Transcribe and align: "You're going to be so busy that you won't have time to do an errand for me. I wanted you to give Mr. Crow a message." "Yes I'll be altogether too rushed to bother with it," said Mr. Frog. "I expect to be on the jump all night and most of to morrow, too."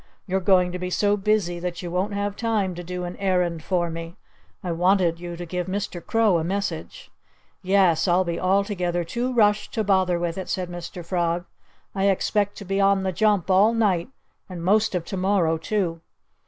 "You're 0.25 0.39
going 0.39 0.71
to 0.71 0.79
be 0.79 0.89
so 0.89 1.15
busy 1.15 1.59
that 1.59 1.83
you 1.83 1.91
won't 1.91 2.15
have 2.15 2.35
time 2.35 2.73
to 2.73 2.83
do 2.83 3.03
an 3.03 3.15
errand 3.17 3.61
for 3.63 3.91
me. 3.91 4.15
I 4.63 4.71
wanted 4.71 5.19
you 5.19 5.37
to 5.37 5.45
give 5.45 5.67
Mr. 5.67 6.03
Crow 6.03 6.39
a 6.39 6.43
message." 6.43 7.11
"Yes 7.61 8.07
I'll 8.07 8.23
be 8.23 8.39
altogether 8.39 9.03
too 9.03 9.31
rushed 9.31 9.75
to 9.75 9.83
bother 9.83 10.17
with 10.17 10.39
it," 10.39 10.49
said 10.49 10.71
Mr. 10.71 11.05
Frog. 11.05 11.45
"I 11.93 12.05
expect 12.09 12.57
to 12.57 12.65
be 12.65 12.81
on 12.81 13.03
the 13.03 13.11
jump 13.11 13.51
all 13.51 13.75
night 13.75 14.09
and 14.49 14.63
most 14.63 14.95
of 14.95 15.05
to 15.05 15.17
morrow, 15.17 15.59
too." 15.59 16.01